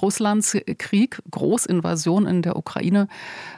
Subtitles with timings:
[0.00, 3.08] Russlands Krieg, Großinvasion in der Ukraine,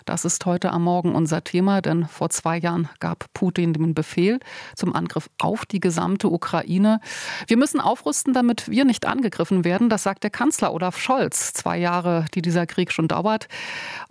[0.04, 4.38] das ist heute am Morgen unser Thema, denn vor zwei Jahren gab Putin den Befehl
[4.76, 7.00] zum Angriff auf die gesamte Ukraine.
[7.48, 11.78] Wir müssen aufrüsten, damit wir nicht angegriffen werden, das sagt der Kanzler Olaf Scholz, zwei
[11.78, 13.48] Jahre, die dieser Krieg schon dauert.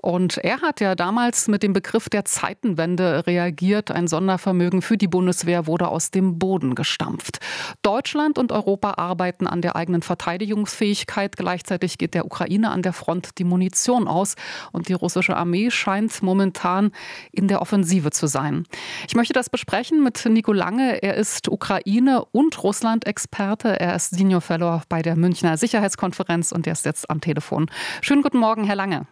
[0.02, 3.92] Und er hat ja damals mit dem Begriff der Zeitenwende reagiert.
[3.92, 7.40] Ein Sondervermögen für die Bundeswehr wurde aus dem Boden gestampft.
[7.82, 11.38] Deutschland und Europa arbeiten an der eigenen Verteidigungsfähigkeit.
[11.38, 14.36] Gleichzeitig geht der Ukraine an der Front die Munition aus
[14.72, 16.92] und die russische Armee scheint momentan
[17.32, 18.66] in der Offensive zu sein.
[19.08, 21.04] Ich möchte das besprechen mit Nico Lange.
[21.04, 23.80] Er ist Ukraine- und Russland-Experte.
[23.80, 27.70] Er ist Senior Fellow bei der Münchner Sicherheitskonferenz und er ist jetzt am Telefon.
[28.02, 29.06] Schönen guten Morgen, Herr Lange.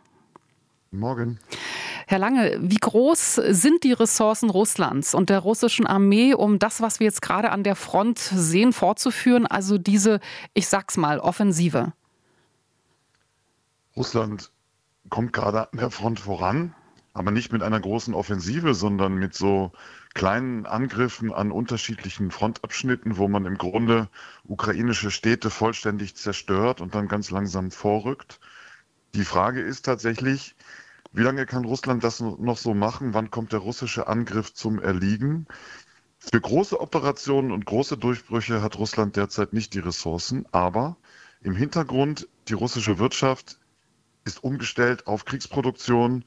[0.93, 1.39] Morgen.
[2.07, 6.99] Herr Lange, wie groß sind die Ressourcen Russlands und der russischen Armee, um das, was
[6.99, 9.47] wir jetzt gerade an der Front sehen, fortzuführen?
[9.47, 10.19] Also diese,
[10.53, 11.93] ich sag's mal, Offensive.
[13.95, 14.51] Russland
[15.09, 16.73] kommt gerade an der Front voran,
[17.13, 19.71] aber nicht mit einer großen Offensive, sondern mit so
[20.15, 24.09] kleinen Angriffen an unterschiedlichen Frontabschnitten, wo man im Grunde
[24.45, 28.39] ukrainische Städte vollständig zerstört und dann ganz langsam vorrückt.
[29.13, 30.55] Die Frage ist tatsächlich,
[31.11, 33.13] wie lange kann Russland das noch so machen?
[33.13, 35.45] Wann kommt der russische Angriff zum Erliegen?
[36.17, 40.97] Für große Operationen und große Durchbrüche hat Russland derzeit nicht die Ressourcen, aber
[41.41, 43.59] im Hintergrund die russische Wirtschaft
[44.25, 46.25] ist umgestellt auf Kriegsproduktion,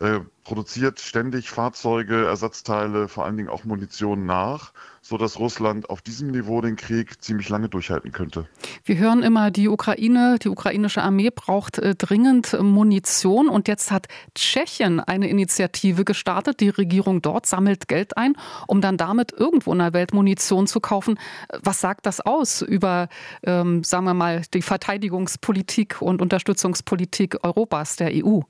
[0.00, 6.02] äh, produziert ständig Fahrzeuge, Ersatzteile, vor allen Dingen auch Munition nach, so dass Russland auf
[6.02, 8.48] diesem Niveau den Krieg ziemlich lange durchhalten könnte.
[8.84, 14.08] Wir hören immer, die Ukraine, die ukrainische Armee braucht äh, dringend Munition und jetzt hat
[14.34, 16.58] Tschechien eine Initiative gestartet.
[16.58, 18.34] Die Regierung dort sammelt Geld ein,
[18.66, 21.20] um dann damit irgendwo in der Welt Munition zu kaufen.
[21.62, 23.08] Was sagt das aus über,
[23.44, 28.40] ähm, sagen wir mal, die Verteidigungspolitik und Unterstützungspolitik Europas, der EU?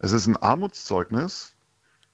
[0.00, 1.56] Es ist ein Armutszeugnis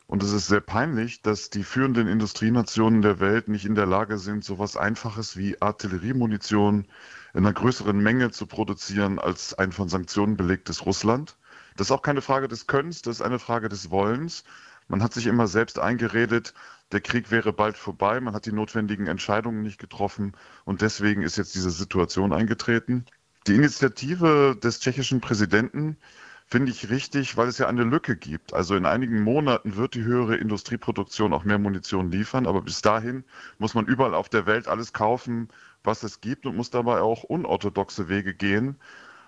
[0.07, 4.17] und es ist sehr peinlich, dass die führenden Industrienationen der Welt nicht in der Lage
[4.17, 6.87] sind, so etwas Einfaches wie Artilleriemunition
[7.35, 11.37] in einer größeren Menge zu produzieren als ein von Sanktionen belegtes Russland.
[11.77, 14.45] Das ist auch keine Frage des Könnens, das ist eine Frage des Wollens.
[14.89, 16.55] Man hat sich immer selbst eingeredet,
[16.93, 20.33] der Krieg wäre bald vorbei, man hat die notwendigen Entscheidungen nicht getroffen
[20.65, 23.05] und deswegen ist jetzt diese Situation eingetreten.
[23.47, 25.99] Die Initiative des tschechischen Präsidenten
[26.47, 28.55] finde ich richtig, weil es ja eine Lücke gibt.
[28.55, 33.25] Also in einigen Monaten wird die höhere Industrieproduktion auch mehr Munition liefern, aber bis dahin
[33.59, 35.49] muss man überall auf der Welt alles kaufen,
[35.83, 38.77] was es gibt und muss dabei auch unorthodoxe Wege gehen.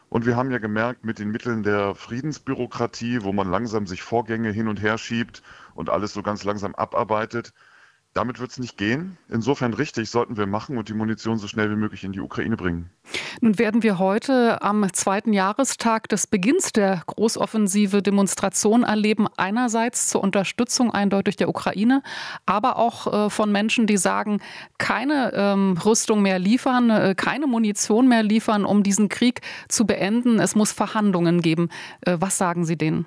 [0.09, 4.53] Und wir haben ja gemerkt, mit den Mitteln der Friedensbürokratie, wo man langsam sich Vorgänge
[4.53, 5.43] hin und her schiebt
[5.75, 7.53] und alles so ganz langsam abarbeitet,
[8.17, 9.19] damit wird es nicht gehen.
[9.29, 12.57] Insofern richtig sollten wir machen und die Munition so schnell wie möglich in die Ukraine
[12.57, 12.89] bringen.
[13.43, 19.27] Nun werden wir heute am zweiten Jahrestag des Beginns der Großoffensive Demonstrationen erleben.
[19.37, 22.03] Einerseits zur Unterstützung eindeutig der Ukraine,
[22.47, 24.41] aber auch äh, von Menschen, die sagen,
[24.79, 30.41] keine ähm, Rüstung mehr liefern, äh, keine Munition mehr liefern, um diesen Krieg zu beenden.
[30.41, 31.69] Es muss Verhandlungen geben.
[32.01, 33.07] Äh, was sagen Sie denen?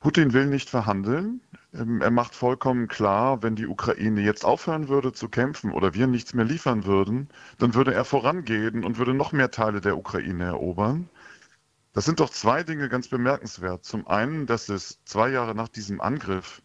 [0.00, 1.40] Putin will nicht verhandeln.
[1.74, 6.06] Ähm, er macht vollkommen klar, wenn die Ukraine jetzt aufhören würde zu kämpfen oder wir
[6.06, 10.44] nichts mehr liefern würden, dann würde er vorangehen und würde noch mehr Teile der Ukraine
[10.44, 11.08] erobern.
[11.92, 13.84] Das sind doch zwei Dinge ganz bemerkenswert.
[13.84, 16.62] Zum einen, dass es zwei Jahre nach diesem Angriff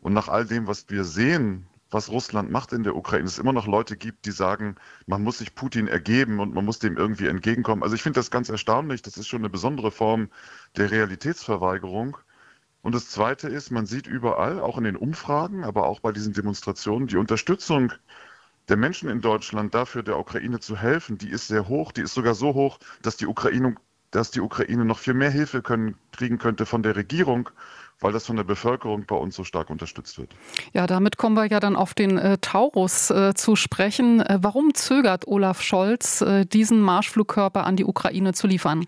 [0.00, 3.52] und nach all dem, was wir sehen, was Russland macht in der Ukraine, es immer
[3.52, 7.26] noch Leute gibt, die sagen, man muss sich Putin ergeben und man muss dem irgendwie
[7.28, 7.82] entgegenkommen.
[7.82, 9.02] Also ich finde das ganz erstaunlich.
[9.02, 10.30] Das ist schon eine besondere Form
[10.76, 12.16] der Realitätsverweigerung.
[12.82, 16.32] Und das Zweite ist, man sieht überall, auch in den Umfragen, aber auch bei diesen
[16.32, 17.92] Demonstrationen, die Unterstützung
[18.68, 21.92] der Menschen in Deutschland dafür, der Ukraine zu helfen, die ist sehr hoch.
[21.92, 23.76] Die ist sogar so hoch, dass die Ukraine,
[24.10, 27.50] dass die Ukraine noch viel mehr Hilfe können, kriegen könnte von der Regierung,
[28.00, 30.34] weil das von der Bevölkerung bei uns so stark unterstützt wird.
[30.72, 34.20] Ja, damit kommen wir ja dann auf den äh, Taurus äh, zu sprechen.
[34.20, 38.86] Äh, warum zögert Olaf Scholz, äh, diesen Marschflugkörper an die Ukraine zu liefern?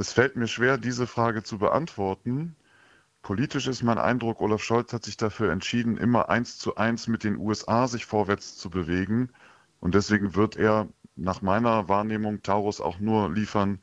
[0.00, 2.56] Es fällt mir schwer, diese Frage zu beantworten.
[3.20, 7.22] Politisch ist mein Eindruck, Olaf Scholz hat sich dafür entschieden, immer eins zu eins mit
[7.22, 9.28] den USA sich vorwärts zu bewegen.
[9.78, 13.78] Und deswegen wird er nach meiner Wahrnehmung Taurus auch nur liefern,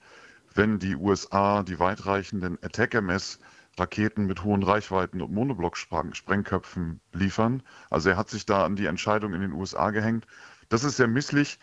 [0.55, 7.61] wenn die USA die weitreichenden Attack-MS-Raketen mit hohen Reichweiten und Monoblock-Sprengköpfen liefern.
[7.91, 10.25] Also er hat sich da an die Entscheidung in den USA gehängt.
[10.69, 11.59] Das ist sehr misslich,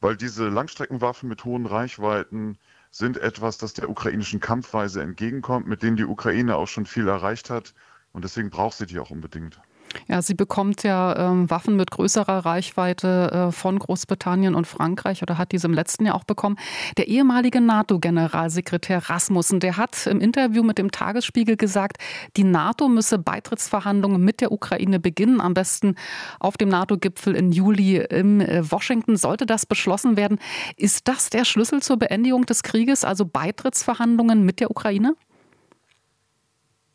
[0.00, 2.56] weil diese Langstreckenwaffen mit hohen Reichweiten
[2.90, 7.50] sind etwas, das der ukrainischen Kampfweise entgegenkommt, mit denen die Ukraine auch schon viel erreicht
[7.50, 7.74] hat.
[8.12, 9.60] Und deswegen braucht sie die auch unbedingt.
[10.06, 15.38] Ja, sie bekommt ja ähm, Waffen mit größerer Reichweite äh, von Großbritannien und Frankreich oder
[15.38, 16.56] hat diese im letzten Jahr auch bekommen.
[16.96, 21.98] Der ehemalige NATO-Generalsekretär Rasmussen, der hat im Interview mit dem Tagesspiegel gesagt,
[22.36, 25.94] die NATO müsse Beitrittsverhandlungen mit der Ukraine beginnen, am besten
[26.40, 29.16] auf dem NATO-Gipfel im Juli in äh, Washington.
[29.16, 30.38] Sollte das beschlossen werden,
[30.76, 35.14] ist das der Schlüssel zur Beendigung des Krieges, also Beitrittsverhandlungen mit der Ukraine?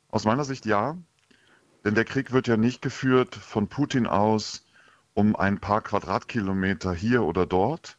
[0.09, 0.95] Aus meiner Sicht ja.
[1.83, 4.65] Denn der Krieg wird ja nicht geführt von Putin aus
[5.13, 7.97] um ein paar Quadratkilometer hier oder dort,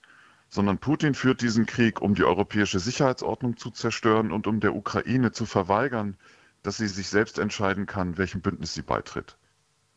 [0.49, 5.33] sondern Putin führt diesen Krieg, um die europäische Sicherheitsordnung zu zerstören und um der Ukraine
[5.33, 6.17] zu verweigern,
[6.63, 9.37] dass sie sich selbst entscheiden kann, welchem Bündnis sie beitritt.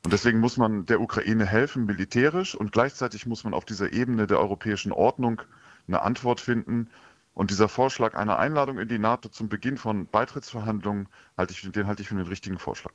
[0.04, 4.28] Und deswegen muss man der Ukraine helfen, militärisch, und gleichzeitig muss man auf dieser Ebene
[4.28, 5.42] der europäischen Ordnung
[5.88, 6.90] eine Antwort finden,
[7.38, 11.08] und dieser Vorschlag einer Einladung in die NATO zum Beginn von Beitrittsverhandlungen,
[11.38, 12.92] halte ich, den halte ich für den richtigen Vorschlag.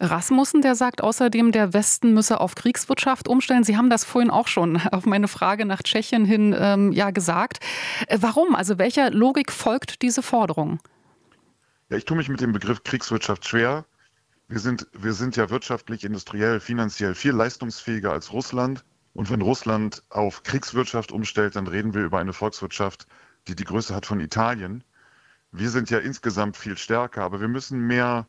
[0.00, 3.62] Rasmussen, der sagt außerdem, der Westen müsse auf Kriegswirtschaft umstellen.
[3.62, 7.58] Sie haben das vorhin auch schon auf meine Frage nach Tschechien hin ähm, ja gesagt.
[8.06, 8.54] Äh, warum?
[8.54, 10.80] Also welcher Logik folgt diese Forderung?
[11.90, 13.84] Ja, ich tue mich mit dem Begriff Kriegswirtschaft schwer.
[14.48, 18.82] Wir sind, wir sind ja wirtschaftlich, industriell, finanziell viel leistungsfähiger als Russland.
[19.12, 23.06] Und wenn Russland auf Kriegswirtschaft umstellt, dann reden wir über eine Volkswirtschaft,
[23.48, 24.84] die die Größe hat von Italien.
[25.52, 28.26] Wir sind ja insgesamt viel stärker, aber wir müssen mehr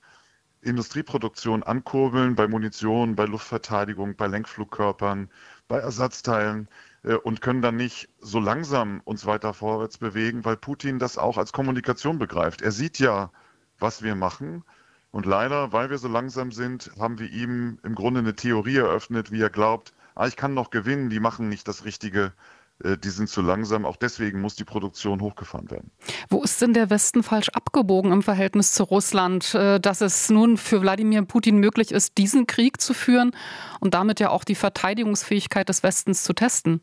[0.61, 5.29] Industrieproduktion ankurbeln bei Munition, bei Luftverteidigung, bei Lenkflugkörpern,
[5.67, 6.67] bei Ersatzteilen
[7.03, 11.37] äh, und können dann nicht so langsam uns weiter vorwärts bewegen, weil Putin das auch
[11.37, 12.61] als Kommunikation begreift.
[12.61, 13.31] Er sieht ja,
[13.79, 14.63] was wir machen.
[15.11, 19.31] Und leider, weil wir so langsam sind, haben wir ihm im Grunde eine Theorie eröffnet,
[19.31, 22.33] wie er glaubt, ah, ich kann noch gewinnen, die machen nicht das Richtige,
[22.79, 23.85] die sind zu langsam.
[23.85, 25.91] Auch deswegen muss die Produktion hochgefahren werden.
[26.29, 30.57] Wo ist denn der Westen falsch abgebogen im Verhältnis zu Russland, äh, dass es nun
[30.57, 33.31] für Wladimir Putin möglich ist, diesen Krieg zu führen
[33.79, 36.81] und damit ja auch die Verteidigungsfähigkeit des Westens zu testen?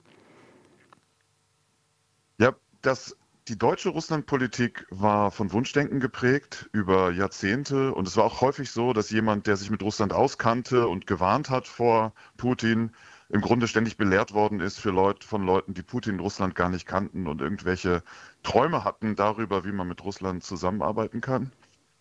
[2.38, 3.16] Ja, das,
[3.48, 7.92] die deutsche Russlandpolitik war von Wunschdenken geprägt über Jahrzehnte.
[7.92, 11.50] Und es war auch häufig so, dass jemand, der sich mit Russland auskannte und gewarnt
[11.50, 12.92] hat vor Putin,
[13.32, 16.68] im Grunde ständig belehrt worden ist für Leute, von Leuten, die Putin in Russland gar
[16.68, 18.02] nicht kannten und irgendwelche
[18.42, 21.50] Träume hatten darüber, wie man mit Russland zusammenarbeiten kann.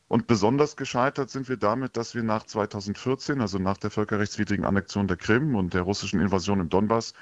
[0.10, 5.08] Und besonders gescheitert sind wir damit, dass wir nach 2014, also nach der völkerrechtswidrigen Annexion
[5.08, 7.14] der Krim und der russischen Invasion im Donbass,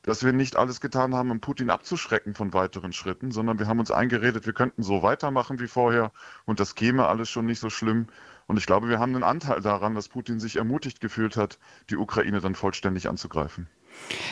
[0.00, 3.80] dass wir nicht alles getan haben, um Putin abzuschrecken von weiteren Schritten, sondern wir haben
[3.80, 6.10] uns eingeredet, wir könnten so weitermachen wie vorher
[6.46, 8.06] und das käme alles schon nicht so schlimm.
[8.46, 11.58] Und ich glaube, wir haben einen Anteil daran, dass Putin sich ermutigt gefühlt hat,
[11.90, 13.68] die Ukraine dann vollständig anzugreifen.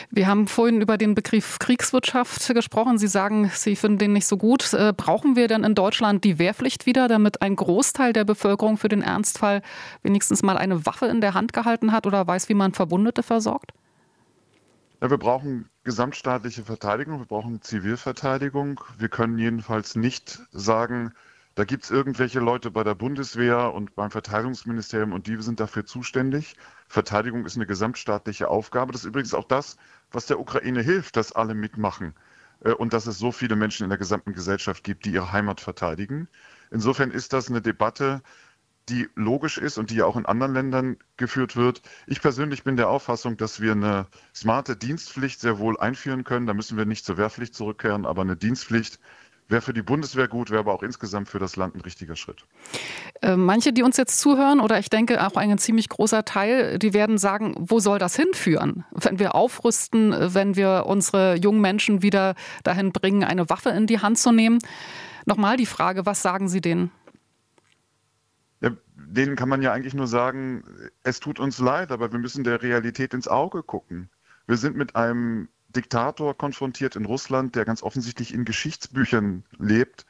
[0.09, 2.97] Wir haben vorhin über den Begriff Kriegswirtschaft gesprochen.
[2.97, 4.73] Sie sagen, Sie finden den nicht so gut.
[4.73, 8.89] Äh, brauchen wir denn in Deutschland die Wehrpflicht wieder, damit ein Großteil der Bevölkerung für
[8.89, 9.61] den Ernstfall
[10.03, 13.71] wenigstens mal eine Waffe in der Hand gehalten hat oder weiß, wie man Verwundete versorgt?
[15.01, 18.81] Ja, wir brauchen gesamtstaatliche Verteidigung, wir brauchen Zivilverteidigung.
[18.99, 21.13] Wir können jedenfalls nicht sagen,
[21.55, 25.85] da gibt es irgendwelche Leute bei der Bundeswehr und beim Verteidigungsministerium und die sind dafür
[25.85, 26.55] zuständig.
[26.87, 28.93] Verteidigung ist eine gesamtstaatliche Aufgabe.
[28.93, 29.75] Das ist übrigens auch das,
[30.11, 32.13] was der Ukraine hilft, dass alle mitmachen
[32.63, 35.59] äh, und dass es so viele Menschen in der gesamten Gesellschaft gibt, die ihre Heimat
[35.59, 36.29] verteidigen.
[36.71, 38.21] Insofern ist das eine Debatte,
[38.87, 41.81] die logisch ist und die ja auch in anderen Ländern geführt wird.
[42.07, 46.47] Ich persönlich bin der Auffassung, dass wir eine smarte Dienstpflicht sehr wohl einführen können.
[46.47, 48.99] Da müssen wir nicht zur Wehrpflicht zurückkehren, aber eine Dienstpflicht,
[49.51, 52.45] wäre für die Bundeswehr gut, wäre aber auch insgesamt für das Land ein richtiger Schritt.
[53.21, 56.93] Äh, manche, die uns jetzt zuhören, oder ich denke auch ein ziemlich großer Teil, die
[56.93, 58.85] werden sagen, wo soll das hinführen?
[58.91, 63.99] Wenn wir aufrüsten, wenn wir unsere jungen Menschen wieder dahin bringen, eine Waffe in die
[63.99, 64.59] Hand zu nehmen.
[65.25, 66.91] Nochmal die Frage, was sagen Sie denen?
[68.61, 70.63] Ja, denen kann man ja eigentlich nur sagen,
[71.03, 74.09] es tut uns leid, aber wir müssen der Realität ins Auge gucken.
[74.47, 80.05] Wir sind mit einem Diktator konfrontiert in Russland, der ganz offensichtlich in Geschichtsbüchern lebt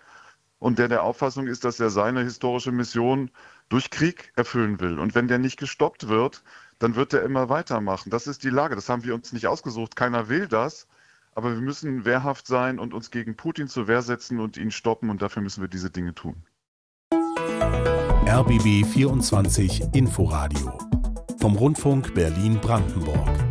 [0.60, 3.32] und der der Auffassung ist, dass er seine historische Mission
[3.70, 5.00] durch Krieg erfüllen will.
[5.00, 6.44] Und wenn der nicht gestoppt wird,
[6.78, 8.12] dann wird er immer weitermachen.
[8.12, 8.76] Das ist die Lage.
[8.76, 9.96] Das haben wir uns nicht ausgesucht.
[9.96, 10.88] Keiner will das.
[11.34, 15.10] Aber wir müssen wehrhaft sein und uns gegen Putin zur Wehr setzen und ihn stoppen.
[15.10, 16.44] Und dafür müssen wir diese Dinge tun.
[18.28, 20.78] RBB 24 Inforadio
[21.40, 23.51] vom Rundfunk Berlin-Brandenburg.